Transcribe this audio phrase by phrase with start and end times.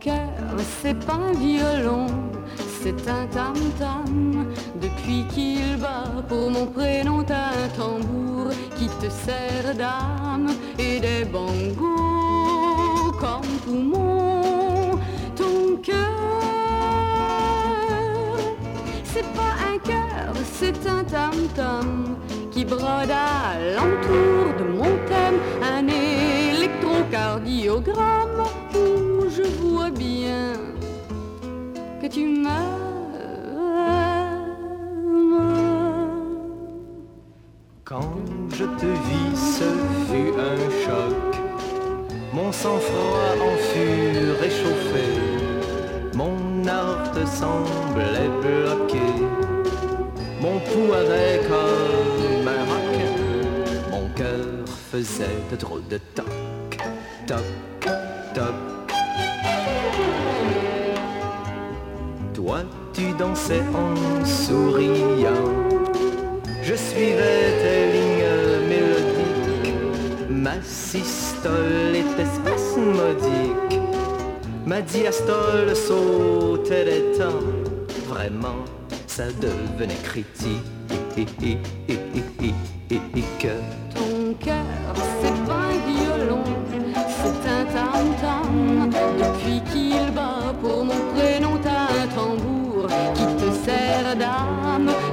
[0.00, 2.08] cœur, c'est pas un violon,
[2.82, 4.46] c'est un tam-tam.
[4.82, 11.24] Depuis qu'il bat pour mon prénom, t'as un tambour qui te sert d'âme et des
[11.24, 14.98] bongos comme poumon.
[15.36, 16.42] Ton cœur,
[19.04, 22.16] c'est pas un cœur, c'est un tam-tam
[22.50, 28.42] qui brode à l'entour de mon thème, un électrocardiogramme
[29.44, 30.52] je vois bien
[32.00, 32.84] que tu m'aimes.
[37.84, 38.16] Quand
[38.50, 39.68] je te vis, ce
[40.08, 41.30] fut un choc.
[42.32, 45.06] Mon sang-froid en fut réchauffé.
[46.14, 49.06] Mon art semblait bloqué.
[50.40, 52.96] Mon pouls avait comme un roc.
[53.90, 56.78] Mon cœur faisait de trop de toc,
[57.26, 57.90] toc,
[58.34, 58.73] toc.
[62.44, 62.58] Toi,
[62.92, 65.48] tu dansais en souriant.
[66.62, 69.74] Je suivais tes lignes mélodiques.
[70.28, 73.80] Ma systole était spasmodique.
[74.66, 77.46] Ma diastole sautait les temps.
[78.08, 78.60] Vraiment,
[79.06, 80.60] ça devenait critique.
[83.94, 84.94] Ton cœur,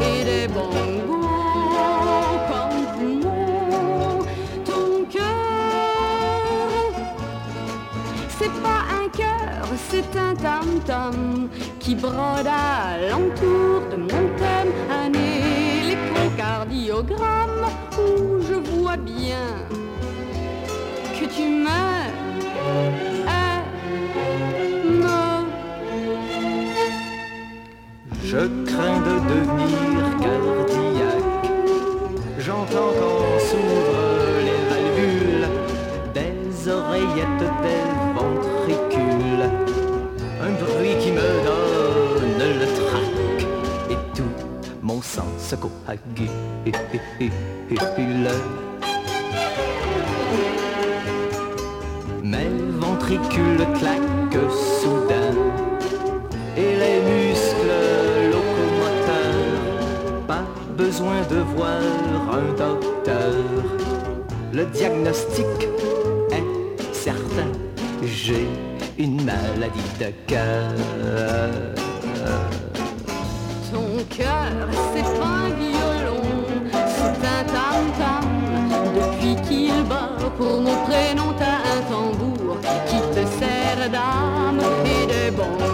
[0.00, 1.28] et des bongos
[2.48, 4.24] comme poumon.
[4.64, 5.20] Ton cœur,
[8.38, 15.12] c'est pas un cœur, c'est un tam-tam qui brode à l'entour de mon thème, un
[15.12, 17.66] électrocardiogramme
[17.98, 19.66] où je vois bien
[21.18, 21.89] que tu m'aimes.
[32.42, 35.48] J'entends quand s'ouvrent les valvules
[36.14, 37.84] des oreillettes des
[38.16, 39.46] ventricules.
[40.40, 43.12] Un bruit qui me donne le trac
[43.90, 44.32] et tout
[44.80, 46.30] mon sang se coagule.
[52.22, 52.48] Mes
[52.78, 54.50] ventricules claquent
[54.80, 55.34] soudain
[56.56, 56.99] et les
[60.90, 61.82] besoin de voir
[62.38, 63.34] un docteur.
[64.52, 65.46] Le diagnostic
[66.32, 67.50] est certain.
[68.02, 68.48] J'ai
[68.98, 70.72] une maladie de cœur.
[73.72, 74.52] Ton cœur,
[74.92, 76.24] c'est un violon,
[76.96, 78.28] c'est un tam-tam.
[78.98, 82.56] Depuis qu'il bat pour mon prénom, t'as un tambour
[82.88, 84.62] qui te sert d'âme
[84.94, 85.69] et des bongos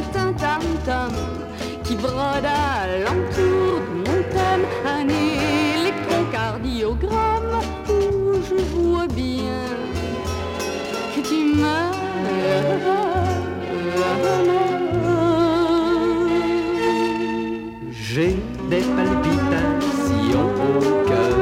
[0.00, 1.12] c'est un tam-tam
[1.84, 9.64] qui brode à l'entour de mon thème, un électrocardiogramme où je vois bien
[11.14, 11.98] que tu m'aimes.
[17.90, 18.36] J'ai
[18.68, 20.68] des palpitations au
[21.06, 21.38] cœur.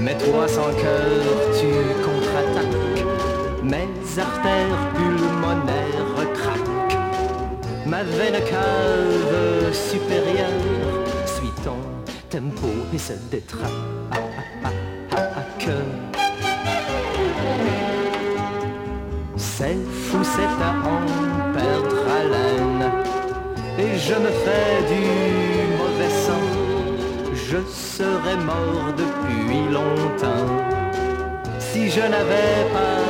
[0.00, 1.68] Mes 300 cœurs, tu
[2.04, 3.04] contre-attaques.
[3.62, 3.88] Mes
[4.18, 6.03] artères pulmonaires.
[7.94, 10.48] Ma veine cave supérieure
[11.26, 11.78] suit ton
[12.28, 13.70] tempo et se détraque.
[19.36, 21.02] C'est fou, c'est à en
[21.56, 22.90] perdre haleine.
[23.78, 25.04] Et je me fais du
[25.78, 26.46] mauvais sang.
[27.32, 30.50] Je serais mort depuis longtemps.
[31.60, 33.04] Si je n'avais pas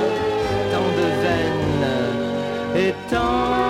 [0.72, 1.88] tant de veines
[2.76, 3.63] et tant